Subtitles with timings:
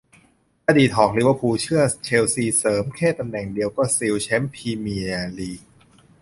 [0.67, 5.61] อดีตหอก ลิเวอร์พูล เชื่อ เชลซี เสริมแค่ตำแหน่งเดียวก็ซิวแชมป์ พรีเมียร์ลีก